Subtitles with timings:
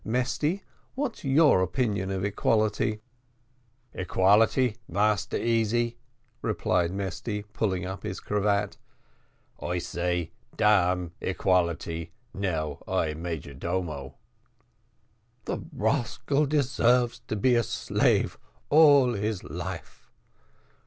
[0.03, 0.63] Mesty,
[0.95, 3.03] what's your opinion of equality?"
[3.93, 5.95] "Equality, Massa Easy?"
[6.41, 8.77] replied Mesty, pulling up his cravat;
[9.61, 14.15] "I say damn equality, now I major domo."
[15.45, 18.39] "The rascal deserves to be a slave
[18.71, 20.09] all his life."